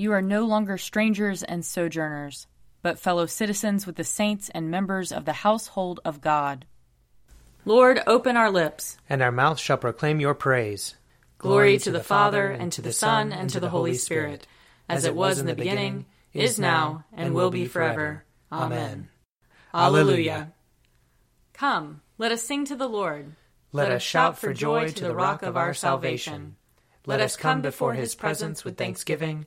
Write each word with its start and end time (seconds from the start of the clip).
You 0.00 0.12
are 0.12 0.22
no 0.22 0.44
longer 0.44 0.78
strangers 0.78 1.42
and 1.42 1.64
sojourners, 1.64 2.46
but 2.82 3.00
fellow 3.00 3.26
citizens 3.26 3.84
with 3.84 3.96
the 3.96 4.04
saints 4.04 4.48
and 4.54 4.70
members 4.70 5.10
of 5.10 5.24
the 5.24 5.32
household 5.32 5.98
of 6.04 6.20
God. 6.20 6.66
Lord, 7.64 8.00
open 8.06 8.36
our 8.36 8.48
lips, 8.48 8.96
and 9.10 9.20
our 9.20 9.32
mouth 9.32 9.58
shall 9.58 9.76
proclaim 9.76 10.20
your 10.20 10.34
praise. 10.34 10.94
Glory 11.38 11.78
to 11.78 11.90
the 11.90 11.98
Father, 11.98 12.46
and 12.46 12.70
to 12.70 12.80
the 12.80 12.92
Son, 12.92 13.32
and 13.32 13.50
to 13.50 13.58
the 13.58 13.70
Holy 13.70 13.94
Spirit, 13.94 14.46
as 14.88 15.04
it 15.04 15.16
was 15.16 15.40
in 15.40 15.46
the 15.46 15.56
beginning, 15.56 16.06
is 16.32 16.60
now, 16.60 17.04
and 17.12 17.34
will 17.34 17.50
be 17.50 17.66
forever. 17.66 18.22
Amen. 18.52 19.08
Alleluia. 19.74 20.52
Come, 21.54 22.02
let 22.18 22.30
us 22.30 22.44
sing 22.44 22.64
to 22.66 22.76
the 22.76 22.88
Lord. 22.88 23.34
Let 23.72 23.90
us 23.90 24.02
shout 24.02 24.38
for 24.38 24.54
joy 24.54 24.90
to 24.90 25.04
the 25.04 25.14
rock 25.16 25.42
of 25.42 25.56
our 25.56 25.74
salvation. 25.74 26.54
Let 27.04 27.20
us 27.20 27.36
come 27.36 27.62
before 27.62 27.94
his 27.94 28.14
presence 28.14 28.64
with 28.64 28.76
thanksgiving, 28.76 29.46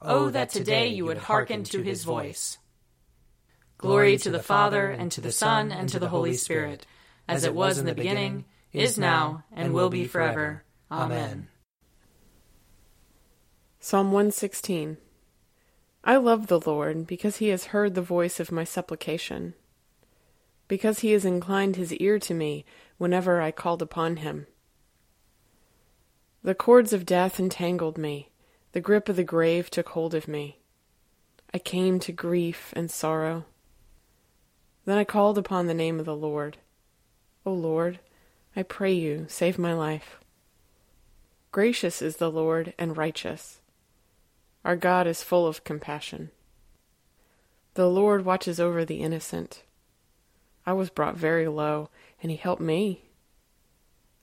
Oh, 0.00 0.26
oh, 0.26 0.30
that 0.30 0.50
today 0.50 0.86
you 0.88 1.04
would 1.06 1.18
hearken 1.18 1.64
to 1.64 1.82
his 1.82 2.04
voice. 2.04 2.58
Glory 3.78 4.16
to 4.18 4.30
the 4.30 4.42
Father, 4.42 4.90
and 4.90 5.10
to 5.12 5.20
the 5.20 5.32
Son, 5.32 5.72
and 5.72 5.88
to 5.88 5.98
the 5.98 6.08
Holy 6.08 6.34
Spirit, 6.34 6.86
as 7.26 7.44
it 7.44 7.54
was 7.54 7.78
in 7.78 7.86
the 7.86 7.94
beginning, 7.94 8.44
is 8.72 8.96
now, 8.96 9.44
and 9.52 9.74
will 9.74 9.90
be 9.90 10.04
forever. 10.04 10.64
Amen. 10.90 11.48
Psalm 13.80 14.12
116 14.12 14.98
I 16.04 16.16
love 16.16 16.46
the 16.46 16.60
Lord 16.60 17.06
because 17.06 17.36
he 17.36 17.48
has 17.48 17.66
heard 17.66 17.94
the 17.94 18.02
voice 18.02 18.38
of 18.40 18.52
my 18.52 18.64
supplication, 18.64 19.54
because 20.68 21.00
he 21.00 21.12
has 21.12 21.24
inclined 21.24 21.76
his 21.76 21.92
ear 21.94 22.18
to 22.20 22.34
me 22.34 22.64
whenever 22.98 23.40
I 23.40 23.50
called 23.50 23.82
upon 23.82 24.18
him. 24.18 24.46
The 26.42 26.54
cords 26.54 26.92
of 26.92 27.04
death 27.04 27.40
entangled 27.40 27.98
me, 27.98 28.30
the 28.72 28.80
grip 28.80 29.08
of 29.08 29.16
the 29.16 29.24
grave 29.24 29.70
took 29.70 29.90
hold 29.90 30.14
of 30.14 30.28
me. 30.28 30.58
I 31.52 31.58
came 31.58 31.98
to 32.00 32.12
grief 32.12 32.72
and 32.76 32.90
sorrow. 32.90 33.46
Then 34.84 34.98
I 34.98 35.04
called 35.04 35.38
upon 35.38 35.66
the 35.66 35.74
name 35.74 35.98
of 35.98 36.06
the 36.06 36.16
Lord. 36.16 36.58
O 37.44 37.52
Lord, 37.52 37.98
I 38.54 38.62
pray 38.62 38.92
you, 38.92 39.26
save 39.28 39.58
my 39.58 39.72
life. 39.72 40.18
Gracious 41.52 42.02
is 42.02 42.16
the 42.16 42.30
Lord 42.30 42.74
and 42.78 42.96
righteous. 42.96 43.60
Our 44.64 44.76
God 44.76 45.06
is 45.06 45.22
full 45.22 45.46
of 45.46 45.64
compassion. 45.64 46.30
The 47.74 47.88
Lord 47.88 48.24
watches 48.24 48.60
over 48.60 48.84
the 48.84 49.00
innocent. 49.00 49.62
I 50.66 50.72
was 50.74 50.90
brought 50.90 51.16
very 51.16 51.48
low, 51.48 51.88
and 52.20 52.30
he 52.30 52.36
helped 52.36 52.60
me. 52.60 53.04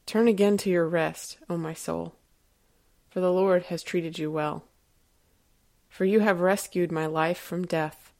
Turn 0.06 0.28
again 0.28 0.58
to 0.58 0.70
your 0.70 0.88
rest, 0.88 1.38
O 1.50 1.58
my 1.58 1.74
soul, 1.74 2.14
for 3.16 3.22
the 3.22 3.32
Lord 3.32 3.64
has 3.68 3.82
treated 3.82 4.20
you 4.20 4.30
well. 4.30 4.66
For 5.88 6.04
you 6.04 6.20
have 6.20 6.42
rescued 6.42 6.92
my 6.92 7.06
life 7.06 7.38
from 7.38 7.66
death, 7.66 8.12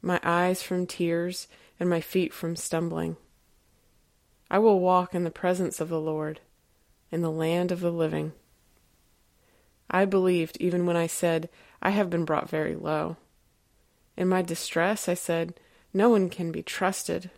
my 0.00 0.18
eyes 0.22 0.62
from 0.62 0.86
tears, 0.86 1.48
and 1.78 1.90
my 1.90 2.00
feet 2.00 2.32
from 2.32 2.56
stumbling. 2.56 3.18
I 4.50 4.58
will 4.58 4.80
walk 4.80 5.14
in 5.14 5.24
the 5.24 5.30
presence 5.30 5.82
of 5.82 5.90
the 5.90 6.00
Lord, 6.00 6.40
in 7.10 7.20
the 7.20 7.30
land 7.30 7.70
of 7.70 7.80
the 7.80 7.90
living. 7.90 8.32
I 9.90 10.06
believed 10.06 10.56
even 10.60 10.86
when 10.86 10.96
I 10.96 11.08
said, 11.08 11.50
I 11.82 11.90
have 11.90 12.08
been 12.08 12.24
brought 12.24 12.48
very 12.48 12.74
low. 12.74 13.18
In 14.16 14.28
my 14.28 14.40
distress, 14.40 15.10
I 15.10 15.14
said, 15.14 15.60
No 15.92 16.08
one 16.08 16.30
can 16.30 16.52
be 16.52 16.62
trusted. 16.62 17.30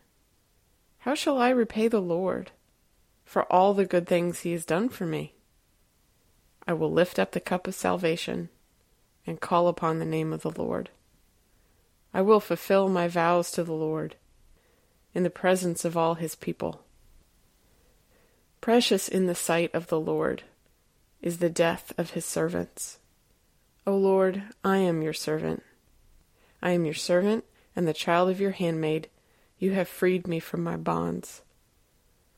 How 0.98 1.16
shall 1.16 1.38
I 1.38 1.48
repay 1.48 1.88
the 1.88 1.98
Lord 1.98 2.52
for 3.24 3.52
all 3.52 3.74
the 3.74 3.84
good 3.84 4.06
things 4.06 4.42
he 4.42 4.52
has 4.52 4.64
done 4.64 4.88
for 4.88 5.06
me? 5.06 5.34
I 6.68 6.74
will 6.74 6.92
lift 6.92 7.18
up 7.18 7.32
the 7.32 7.40
cup 7.40 7.66
of 7.66 7.74
salvation 7.74 8.50
and 9.26 9.40
call 9.40 9.68
upon 9.68 9.98
the 9.98 10.04
name 10.04 10.34
of 10.34 10.42
the 10.42 10.50
Lord. 10.50 10.90
I 12.12 12.20
will 12.20 12.40
fulfill 12.40 12.90
my 12.90 13.08
vows 13.08 13.50
to 13.52 13.64
the 13.64 13.72
Lord 13.72 14.16
in 15.14 15.22
the 15.22 15.30
presence 15.30 15.86
of 15.86 15.96
all 15.96 16.16
his 16.16 16.34
people. 16.34 16.82
Precious 18.60 19.08
in 19.08 19.24
the 19.24 19.34
sight 19.34 19.74
of 19.74 19.86
the 19.86 19.98
Lord 19.98 20.42
is 21.22 21.38
the 21.38 21.48
death 21.48 21.94
of 21.96 22.10
his 22.10 22.26
servants. 22.26 22.98
O 23.86 23.96
Lord, 23.96 24.42
I 24.62 24.76
am 24.76 25.00
your 25.00 25.14
servant. 25.14 25.62
I 26.60 26.72
am 26.72 26.84
your 26.84 26.92
servant 26.92 27.44
and 27.74 27.88
the 27.88 27.94
child 27.94 28.28
of 28.28 28.42
your 28.42 28.50
handmaid. 28.50 29.08
You 29.58 29.72
have 29.72 29.88
freed 29.88 30.26
me 30.26 30.38
from 30.38 30.62
my 30.64 30.76
bonds. 30.76 31.40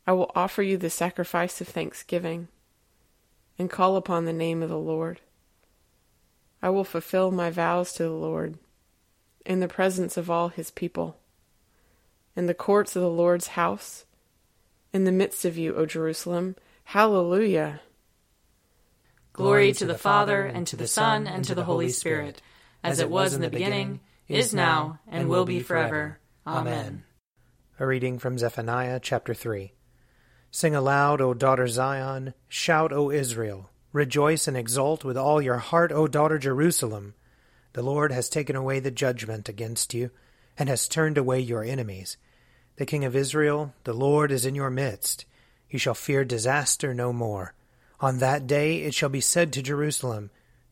I 0.07 0.13
will 0.13 0.31
offer 0.37 0.63
you 0.63 0.77
the 0.77 0.89
sacrifice 0.89 1.61
of 1.61 1.67
thanksgiving 1.67 2.47
and 3.59 3.71
call 3.71 3.97
upon 3.97 4.25
the 4.25 4.33
name 4.33 4.63
of 4.63 4.69
the 4.69 4.79
Lord. 4.79 5.21
I 6.63 6.71
will 6.71 6.85
fulfill 6.85 7.31
my 7.31 7.51
vows 7.51 7.93
to 7.95 8.03
the 8.03 8.11
Lord 8.11 8.59
in 9.47 9.61
the 9.61 9.69
presence 9.69 10.17
of 10.17 10.31
all 10.31 10.49
his 10.49 10.71
people, 10.71 11.17
in 12.37 12.47
the 12.47 12.55
courts 12.55 12.95
of 12.97 13.03
the 13.03 13.09
Lord's 13.09 13.49
house, 13.49 14.05
in 14.93 15.05
the 15.05 15.13
midst 15.13 15.45
of 15.45 15.57
you, 15.57 15.75
O 15.75 15.87
Jerusalem. 15.87 16.57
Hallelujah! 16.85 17.81
Glory 19.33 19.73
to 19.73 19.87
the 19.87 19.97
Father, 19.97 20.45
and 20.45 20.67
to 20.67 20.77
the 20.77 20.89
Son, 20.89 21.27
and 21.27 21.45
to 21.45 21.55
the 21.55 21.65
Holy 21.65 21.89
Spirit, 21.89 22.43
as 22.83 23.01
it 23.01 23.09
was 23.09 23.33
in 23.33 23.41
the 23.41 23.49
beginning, 23.49 24.01
is 24.29 24.53
now, 24.53 24.99
and 25.09 25.29
will 25.29 25.45
be 25.45 25.61
forever. 25.61 26.19
Amen. 26.47 27.05
A 27.79 27.87
reading 27.87 28.19
from 28.19 28.37
Zephaniah 28.37 29.01
chapter 29.01 29.33
3. 29.33 29.73
Sing 30.53 30.75
aloud, 30.75 31.21
O 31.21 31.33
daughter 31.33 31.69
Zion, 31.69 32.35
shout, 32.49 32.93
O 32.93 33.11
Israel, 33.11 33.71
rejoice 33.93 34.49
and 34.49 34.57
exult 34.57 35.05
with 35.05 35.17
all 35.17 35.41
your 35.41 35.59
heart, 35.59 35.93
O 35.93 36.09
daughter 36.09 36.39
Jerusalem. 36.39 37.15
The 37.73 37.83
Lord 37.83 38.11
has 38.11 38.29
taken 38.29 38.57
away 38.57 38.81
the 38.81 38.91
judgment 38.91 39.49
against 39.49 39.95
you, 39.95 40.11
and 40.59 40.69
has 40.69 40.89
turned 40.89 41.17
away 41.17 41.39
your 41.39 41.63
enemies. 41.63 42.17
The 42.77 42.87
King 42.87 43.05
of 43.05 43.15
Israel, 43.15 43.75
the 43.85 43.93
Lord, 43.93 44.33
is 44.33 44.45
in 44.45 44.57
your 44.57 44.71
midst. 44.71 45.25
You 45.71 45.79
shall 45.79 45.95
fear 45.95 46.25
disaster 46.25 46.93
no 46.95 47.13
more. 47.13 47.55
On 48.01 48.19
that 48.19 48.47
day 48.47 48.83
it 48.83 48.95
shall 48.95 49.09
be 49.09 49.21
said 49.21 49.53
to 49.53 49.63
Jerusalem, 49.63 50.31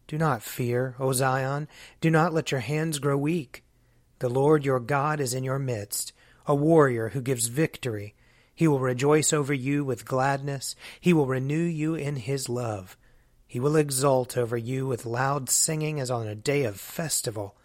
Do 0.08 0.18
not 0.18 0.42
fear, 0.42 0.96
O 0.98 1.12
Zion, 1.12 1.68
do 2.00 2.10
not 2.10 2.34
let 2.34 2.50
your 2.50 2.60
hands 2.60 2.98
grow 2.98 3.16
weak. 3.16 3.62
The 4.18 4.28
Lord 4.28 4.64
your 4.64 4.80
God 4.80 5.20
is 5.20 5.34
in 5.34 5.44
your 5.44 5.60
midst, 5.60 6.12
a 6.46 6.54
warrior 6.54 7.10
who 7.10 7.20
gives 7.20 7.46
victory. 7.46 8.14
He 8.58 8.66
will 8.66 8.80
rejoice 8.80 9.32
over 9.32 9.54
you 9.54 9.84
with 9.84 10.04
gladness, 10.04 10.74
he 11.00 11.12
will 11.12 11.26
renew 11.26 11.62
you 11.62 11.94
in 11.94 12.16
his 12.16 12.48
love. 12.48 12.96
He 13.46 13.60
will 13.60 13.76
exult 13.76 14.36
over 14.36 14.56
you 14.56 14.86
with 14.86 15.06
loud 15.06 15.48
singing 15.48 16.00
as 16.00 16.10
on 16.10 16.26
a 16.26 16.34
day 16.34 16.64
of 16.64 16.80
festival. 16.80 17.56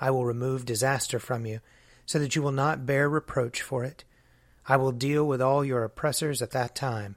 I 0.00 0.12
will 0.12 0.24
remove 0.24 0.64
disaster 0.64 1.18
from 1.18 1.46
you, 1.46 1.58
so 2.06 2.20
that 2.20 2.36
you 2.36 2.42
will 2.42 2.52
not 2.52 2.86
bear 2.86 3.08
reproach 3.08 3.60
for 3.60 3.82
it. 3.82 4.04
I 4.66 4.76
will 4.76 4.92
deal 4.92 5.26
with 5.26 5.42
all 5.42 5.64
your 5.64 5.82
oppressors 5.82 6.40
at 6.40 6.52
that 6.52 6.76
time 6.76 7.16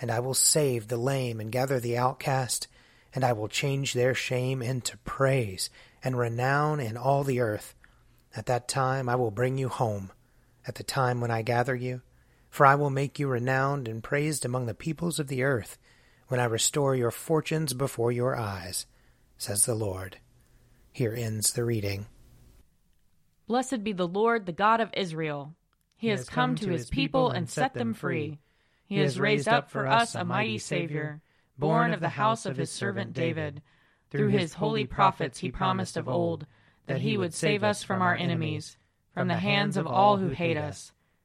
and 0.00 0.10
I 0.10 0.20
will 0.20 0.34
save 0.34 0.88
the 0.88 0.96
lame 0.96 1.40
and 1.40 1.52
gather 1.52 1.78
the 1.78 1.98
outcast, 1.98 2.68
and 3.14 3.22
I 3.22 3.32
will 3.32 3.48
change 3.48 3.92
their 3.92 4.14
shame 4.14 4.62
into 4.62 4.96
praise 4.98 5.68
and 6.02 6.18
renown 6.18 6.80
in 6.80 6.96
all 6.96 7.22
the 7.22 7.40
earth. 7.40 7.74
At 8.34 8.46
that 8.46 8.66
time 8.66 9.08
I 9.08 9.16
will 9.16 9.30
bring 9.30 9.58
you 9.58 9.68
home, 9.68 10.10
at 10.66 10.76
the 10.76 10.82
time 10.82 11.20
when 11.20 11.30
I 11.30 11.42
gather 11.42 11.74
you, 11.74 12.00
for 12.50 12.66
I 12.66 12.74
will 12.74 12.90
make 12.90 13.18
you 13.18 13.28
renowned 13.28 13.88
and 13.88 14.02
praised 14.02 14.44
among 14.44 14.66
the 14.66 14.74
peoples 14.74 15.18
of 15.18 15.28
the 15.28 15.42
earth, 15.42 15.78
when 16.28 16.40
I 16.40 16.44
restore 16.44 16.94
your 16.94 17.10
fortunes 17.10 17.72
before 17.72 18.12
your 18.12 18.36
eyes, 18.36 18.86
says 19.38 19.64
the 19.64 19.74
Lord. 19.74 20.18
Here 20.92 21.14
ends 21.16 21.52
the 21.52 21.64
reading. 21.64 22.06
Blessed 23.46 23.82
be 23.82 23.92
the 23.92 24.06
Lord, 24.06 24.46
the 24.46 24.52
God 24.52 24.80
of 24.80 24.90
Israel. 24.94 25.54
He, 25.96 26.08
he 26.08 26.10
has 26.10 26.28
come, 26.28 26.50
come 26.50 26.56
to 26.56 26.70
his 26.70 26.90
people 26.90 27.30
and 27.30 27.48
set 27.48 27.74
them 27.74 27.94
free. 27.94 28.38
He 28.86 28.98
has 28.98 29.20
raised 29.20 29.48
up 29.48 29.70
for 29.70 29.86
us 29.86 30.14
a 30.14 30.24
mighty 30.24 30.58
Savior, 30.58 31.20
born 31.58 31.92
of 31.92 32.00
the 32.00 32.08
house 32.08 32.46
of 32.46 32.56
his 32.56 32.70
servant 32.70 33.12
David. 33.12 33.62
Through 34.10 34.28
his 34.28 34.54
holy 34.54 34.84
prophets 34.86 35.38
he 35.38 35.52
promised 35.52 35.96
of 35.96 36.08
old 36.08 36.46
that 36.86 37.00
he 37.00 37.16
would 37.16 37.32
save 37.32 37.62
us 37.62 37.84
from 37.84 38.02
our 38.02 38.16
enemies, 38.16 38.76
from 39.14 39.28
the 39.28 39.36
hands 39.36 39.76
of 39.76 39.86
all 39.86 40.16
who 40.16 40.30
hate 40.30 40.56
us. 40.56 40.92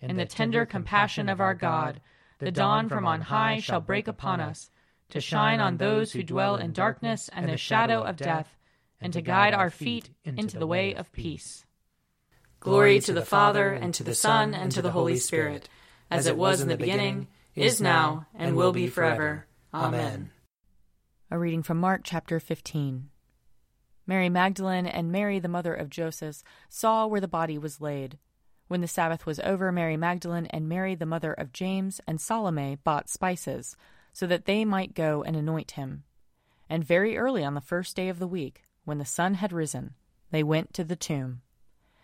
In 0.00 0.16
the 0.16 0.26
tender 0.26 0.66
compassion 0.66 1.28
of 1.28 1.40
our 1.40 1.54
God, 1.54 2.00
the 2.38 2.50
dawn 2.50 2.88
from 2.88 3.06
on 3.06 3.22
high 3.22 3.60
shall 3.60 3.80
break 3.80 4.06
upon 4.08 4.40
us, 4.40 4.70
to 5.10 5.20
shine 5.20 5.60
on 5.60 5.76
those 5.76 6.12
who 6.12 6.22
dwell 6.22 6.56
in 6.56 6.72
darkness 6.72 7.30
and 7.32 7.48
the 7.48 7.56
shadow 7.56 8.02
of 8.02 8.16
death, 8.16 8.56
and 9.00 9.12
to 9.12 9.22
guide 9.22 9.54
our 9.54 9.70
feet 9.70 10.10
into 10.24 10.58
the 10.58 10.66
way 10.66 10.94
of 10.94 11.12
peace. 11.12 11.64
Glory 12.60 12.98
to 13.00 13.12
the 13.12 13.24
Father, 13.24 13.72
and 13.72 13.92
to 13.94 14.02
the 14.02 14.14
Son, 14.14 14.54
and 14.54 14.72
to 14.72 14.82
the 14.82 14.92
Holy 14.92 15.16
Spirit, 15.16 15.68
as 16.10 16.26
it 16.26 16.36
was 16.36 16.60
in 16.60 16.68
the 16.68 16.76
beginning, 16.76 17.28
is 17.54 17.80
now, 17.80 18.26
and 18.34 18.56
will 18.56 18.72
be 18.72 18.86
forever. 18.86 19.46
Amen. 19.72 20.30
A 21.30 21.38
reading 21.38 21.62
from 21.62 21.78
Mark 21.78 22.02
chapter 22.04 22.40
15. 22.40 23.10
Mary 24.06 24.28
Magdalene 24.28 24.86
and 24.86 25.10
Mary, 25.10 25.38
the 25.38 25.48
mother 25.48 25.74
of 25.74 25.90
Joseph, 25.90 26.42
saw 26.68 27.06
where 27.06 27.20
the 27.20 27.28
body 27.28 27.58
was 27.58 27.80
laid. 27.80 28.18
When 28.74 28.80
the 28.80 28.88
Sabbath 28.88 29.24
was 29.24 29.38
over, 29.38 29.70
Mary 29.70 29.96
Magdalene 29.96 30.46
and 30.46 30.68
Mary, 30.68 30.96
the 30.96 31.06
mother 31.06 31.32
of 31.32 31.52
James, 31.52 32.00
and 32.08 32.20
Salome 32.20 32.74
bought 32.82 33.08
spices, 33.08 33.76
so 34.12 34.26
that 34.26 34.46
they 34.46 34.64
might 34.64 34.96
go 34.96 35.22
and 35.22 35.36
anoint 35.36 35.70
him. 35.78 36.02
And 36.68 36.82
very 36.82 37.16
early 37.16 37.44
on 37.44 37.54
the 37.54 37.60
first 37.60 37.94
day 37.94 38.08
of 38.08 38.18
the 38.18 38.26
week, 38.26 38.64
when 38.84 38.98
the 38.98 39.04
sun 39.04 39.34
had 39.34 39.52
risen, 39.52 39.94
they 40.32 40.42
went 40.42 40.74
to 40.74 40.82
the 40.82 40.96
tomb. 40.96 41.42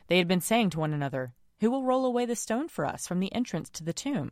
They 0.07 0.19
had 0.19 0.29
been 0.29 0.41
saying 0.41 0.71
to 0.71 0.79
one 0.79 0.93
another, 0.93 1.35
Who 1.59 1.73
will 1.73 1.83
roll 1.83 2.07
away 2.07 2.25
the 2.25 2.37
stone 2.37 2.69
for 2.69 2.87
us 2.87 3.05
from 3.05 3.19
the 3.19 3.35
entrance 3.35 3.69
to 3.71 3.83
the 3.83 3.93
tomb? 3.93 4.31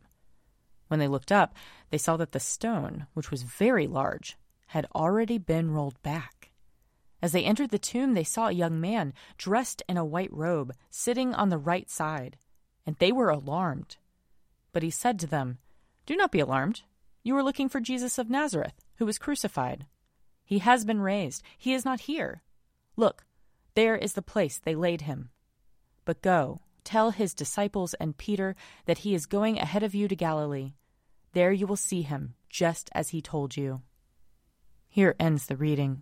When 0.87 1.01
they 1.01 1.09
looked 1.09 1.33
up, 1.33 1.53
they 1.89 1.97
saw 1.97 2.15
that 2.15 2.31
the 2.31 2.39
stone, 2.39 3.07
which 3.15 3.31
was 3.31 3.43
very 3.43 3.85
large, 3.85 4.37
had 4.67 4.87
already 4.95 5.39
been 5.39 5.71
rolled 5.71 6.01
back. 6.03 6.38
As 7.21 7.33
they 7.33 7.43
entered 7.43 7.69
the 7.69 7.79
tomb, 7.79 8.13
they 8.13 8.23
saw 8.23 8.47
a 8.47 8.53
young 8.53 8.79
man 8.79 9.13
dressed 9.37 9.83
in 9.89 9.97
a 9.97 10.05
white 10.05 10.31
robe 10.31 10.73
sitting 10.89 11.33
on 11.33 11.49
the 11.49 11.57
right 11.57 11.89
side, 11.89 12.37
and 12.85 12.95
they 12.95 13.11
were 13.11 13.29
alarmed. 13.29 13.97
But 14.71 14.83
he 14.83 14.89
said 14.89 15.19
to 15.19 15.27
them, 15.27 15.57
Do 16.05 16.15
not 16.15 16.31
be 16.31 16.39
alarmed. 16.39 16.83
You 17.23 17.35
are 17.35 17.43
looking 17.43 17.67
for 17.67 17.81
Jesus 17.81 18.17
of 18.17 18.29
Nazareth, 18.29 18.85
who 18.95 19.05
was 19.05 19.17
crucified. 19.17 19.85
He 20.45 20.59
has 20.59 20.85
been 20.85 21.01
raised. 21.01 21.43
He 21.57 21.73
is 21.73 21.85
not 21.85 22.01
here. 22.01 22.41
Look, 22.95 23.25
there 23.75 23.95
is 23.95 24.13
the 24.13 24.21
place 24.21 24.57
they 24.57 24.75
laid 24.75 25.01
him. 25.01 25.29
But 26.05 26.21
go, 26.21 26.61
tell 26.83 27.11
his 27.11 27.33
disciples 27.33 27.93
and 27.95 28.17
Peter 28.17 28.55
that 28.85 28.99
he 28.99 29.13
is 29.13 29.25
going 29.25 29.59
ahead 29.59 29.83
of 29.83 29.93
you 29.93 30.07
to 30.07 30.15
Galilee. 30.15 30.73
There 31.33 31.51
you 31.51 31.67
will 31.67 31.75
see 31.75 32.01
him, 32.01 32.33
just 32.49 32.89
as 32.93 33.09
he 33.09 33.21
told 33.21 33.55
you. 33.55 33.81
Here 34.87 35.15
ends 35.19 35.45
the 35.45 35.55
reading. 35.55 36.01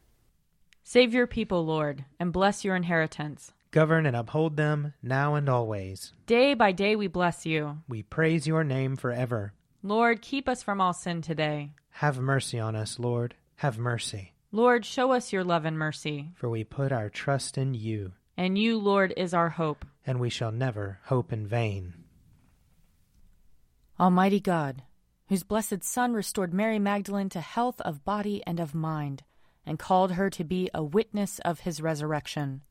Save 0.93 1.13
your 1.13 1.25
people, 1.25 1.65
Lord, 1.65 2.03
and 2.19 2.33
bless 2.33 2.65
your 2.65 2.75
inheritance. 2.75 3.53
Govern 3.71 4.05
and 4.05 4.13
uphold 4.13 4.57
them 4.57 4.93
now 5.01 5.35
and 5.35 5.47
always. 5.47 6.11
Day 6.25 6.53
by 6.53 6.73
day 6.73 6.97
we 6.97 7.07
bless 7.07 7.45
you. 7.45 7.77
We 7.87 8.03
praise 8.03 8.45
your 8.45 8.65
name 8.65 8.97
forever. 8.97 9.53
Lord, 9.81 10.21
keep 10.21 10.49
us 10.49 10.61
from 10.61 10.81
all 10.81 10.91
sin 10.91 11.21
today. 11.21 11.71
Have 11.91 12.19
mercy 12.19 12.59
on 12.59 12.75
us, 12.75 12.99
Lord. 12.99 13.35
Have 13.55 13.77
mercy. 13.77 14.33
Lord, 14.51 14.85
show 14.85 15.13
us 15.13 15.31
your 15.31 15.45
love 15.45 15.63
and 15.63 15.79
mercy. 15.79 16.31
For 16.35 16.49
we 16.49 16.65
put 16.65 16.91
our 16.91 17.07
trust 17.07 17.57
in 17.57 17.73
you. 17.73 18.11
And 18.35 18.57
you, 18.57 18.77
Lord, 18.77 19.13
is 19.15 19.33
our 19.33 19.51
hope. 19.51 19.85
And 20.05 20.19
we 20.19 20.29
shall 20.29 20.51
never 20.51 20.99
hope 21.05 21.31
in 21.31 21.47
vain. 21.47 21.93
Almighty 23.97 24.41
God, 24.41 24.83
whose 25.29 25.43
blessed 25.43 25.85
Son 25.85 26.11
restored 26.11 26.53
Mary 26.53 26.79
Magdalene 26.79 27.29
to 27.29 27.39
health 27.39 27.79
of 27.79 28.03
body 28.03 28.43
and 28.45 28.59
of 28.59 28.75
mind, 28.75 29.23
and 29.65 29.79
called 29.79 30.13
her 30.13 30.29
to 30.29 30.43
be 30.43 30.69
a 30.73 30.83
witness 30.83 31.39
of 31.39 31.61
his 31.61 31.81
resurrection, 31.81 32.61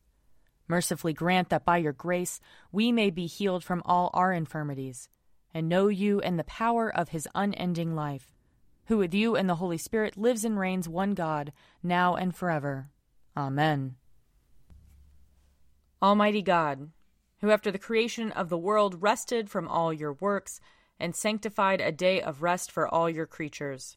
mercifully 0.68 1.12
grant 1.12 1.48
that 1.48 1.64
by 1.64 1.76
your 1.76 1.92
grace 1.92 2.40
we 2.72 2.92
may 2.92 3.10
be 3.10 3.26
healed 3.26 3.64
from 3.64 3.82
all 3.84 4.10
our 4.14 4.32
infirmities, 4.32 5.08
and 5.52 5.68
know 5.68 5.88
you 5.88 6.20
and 6.20 6.38
the 6.38 6.44
power 6.44 6.88
of 6.94 7.10
his 7.10 7.28
unending 7.34 7.94
life, 7.94 8.32
who 8.86 8.98
with 8.98 9.14
you 9.14 9.36
and 9.36 9.48
the 9.48 9.56
Holy 9.56 9.78
Spirit 9.78 10.16
lives 10.16 10.44
and 10.44 10.58
reigns 10.58 10.88
one 10.88 11.14
God, 11.14 11.52
now 11.82 12.14
and 12.14 12.34
forever. 12.34 12.90
Amen. 13.36 13.96
Almighty 16.02 16.42
God, 16.42 16.90
who 17.40 17.50
after 17.50 17.70
the 17.70 17.78
creation 17.78 18.32
of 18.32 18.48
the 18.48 18.58
world 18.58 19.02
rested 19.02 19.50
from 19.50 19.68
all 19.68 19.92
your 19.92 20.14
works, 20.14 20.60
and 20.98 21.16
sanctified 21.16 21.80
a 21.80 21.90
day 21.90 22.20
of 22.20 22.42
rest 22.42 22.70
for 22.70 22.86
all 22.86 23.08
your 23.08 23.26
creatures. 23.26 23.96